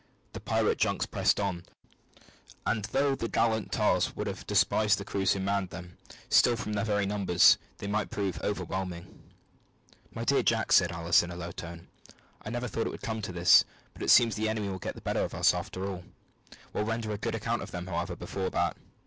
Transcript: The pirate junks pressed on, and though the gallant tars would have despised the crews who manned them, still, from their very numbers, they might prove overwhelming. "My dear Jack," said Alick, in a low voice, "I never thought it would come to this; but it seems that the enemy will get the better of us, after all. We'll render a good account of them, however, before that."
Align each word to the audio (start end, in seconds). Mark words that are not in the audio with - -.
The 0.33 0.39
pirate 0.39 0.79
junks 0.79 1.05
pressed 1.05 1.39
on, 1.39 1.61
and 2.65 2.85
though 2.85 3.13
the 3.13 3.27
gallant 3.27 3.71
tars 3.71 4.15
would 4.15 4.25
have 4.25 4.47
despised 4.47 4.97
the 4.97 5.05
crews 5.05 5.33
who 5.33 5.39
manned 5.39 5.69
them, 5.69 5.99
still, 6.27 6.55
from 6.55 6.73
their 6.73 6.83
very 6.83 7.05
numbers, 7.05 7.59
they 7.77 7.85
might 7.85 8.09
prove 8.09 8.41
overwhelming. 8.41 9.21
"My 10.11 10.23
dear 10.23 10.41
Jack," 10.41 10.71
said 10.71 10.91
Alick, 10.91 11.21
in 11.21 11.29
a 11.29 11.35
low 11.35 11.51
voice, 11.55 11.81
"I 12.43 12.49
never 12.49 12.67
thought 12.67 12.87
it 12.87 12.91
would 12.91 13.03
come 13.03 13.21
to 13.21 13.31
this; 13.31 13.63
but 13.93 14.01
it 14.01 14.09
seems 14.09 14.35
that 14.35 14.41
the 14.41 14.49
enemy 14.49 14.69
will 14.69 14.79
get 14.79 14.95
the 14.95 15.01
better 15.01 15.23
of 15.23 15.35
us, 15.35 15.53
after 15.53 15.87
all. 15.87 16.03
We'll 16.73 16.83
render 16.85 17.11
a 17.11 17.19
good 17.19 17.35
account 17.35 17.61
of 17.61 17.69
them, 17.69 17.85
however, 17.85 18.15
before 18.15 18.49
that." 18.49 18.77